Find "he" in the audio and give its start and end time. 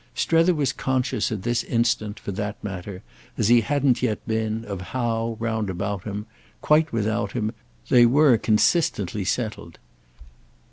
3.49-3.61